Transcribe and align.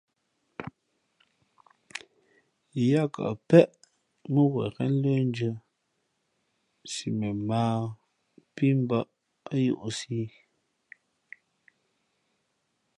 Yáá 2.89 3.05
kαʼ 3.15 3.33
péʼ 3.47 3.69
mά 4.31 4.41
wen 4.53 4.69
ghén 4.75 4.93
lə́ndʉ̄ᾱ 5.03 5.51
si 6.91 7.07
mα 7.19 7.29
mᾱ 7.47 7.59
ā 7.79 7.81
pí 8.55 8.65
mbᾱ 8.81 8.99
á 9.51 9.55
yōʼsī 9.65 10.13
ī. 10.23 10.27